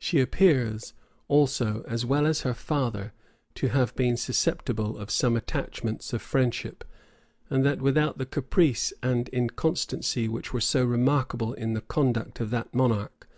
She 0.00 0.18
appears, 0.18 0.94
also, 1.28 1.84
as 1.86 2.04
well 2.04 2.26
as 2.26 2.40
her 2.40 2.54
father, 2.54 3.12
to 3.54 3.68
have 3.68 3.94
been 3.94 4.16
susceptible 4.16 4.98
of 4.98 5.12
some 5.12 5.36
attachments 5.36 6.12
of 6.12 6.20
friendship; 6.22 6.82
and 7.48 7.64
that 7.64 7.80
without 7.80 8.18
the 8.18 8.26
caprice 8.26 8.92
and 9.00 9.28
inconstancy 9.28 10.26
which 10.28 10.52
were 10.52 10.60
so 10.60 10.84
remarkable 10.84 11.52
in 11.52 11.74
the 11.74 11.82
conduct 11.82 12.40
of 12.40 12.50
that 12.50 12.74
monarch. 12.74 13.28